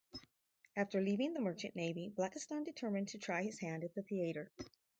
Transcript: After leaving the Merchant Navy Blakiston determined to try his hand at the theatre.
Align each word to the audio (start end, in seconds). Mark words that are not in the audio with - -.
After 0.75 0.99
leaving 0.99 1.35
the 1.35 1.39
Merchant 1.41 1.75
Navy 1.75 2.09
Blakiston 2.09 2.65
determined 2.65 3.09
to 3.09 3.19
try 3.19 3.43
his 3.43 3.59
hand 3.59 3.83
at 3.83 3.93
the 3.93 4.01
theatre. 4.01 4.51